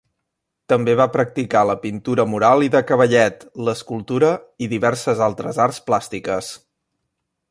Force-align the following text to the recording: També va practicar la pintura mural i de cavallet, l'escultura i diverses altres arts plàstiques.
També 0.71 0.93
va 0.99 1.05
practicar 1.15 1.61
la 1.71 1.75
pintura 1.83 2.25
mural 2.31 2.65
i 2.69 2.71
de 2.77 2.81
cavallet, 2.93 3.45
l'escultura 3.67 4.33
i 4.67 4.71
diverses 4.75 5.23
altres 5.29 5.63
arts 5.69 5.83
plàstiques. 5.91 6.53